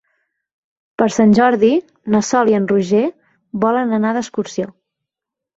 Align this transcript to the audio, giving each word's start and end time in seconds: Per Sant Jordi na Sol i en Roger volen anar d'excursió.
Per 1.01 1.07
Sant 1.15 1.35
Jordi 1.41 1.69
na 2.15 2.21
Sol 2.29 2.51
i 2.53 2.57
en 2.61 2.65
Roger 2.73 3.05
volen 3.67 3.97
anar 4.01 4.15
d'excursió. 4.19 4.71